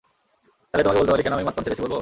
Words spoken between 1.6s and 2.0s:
ছেড়েছি, বলব?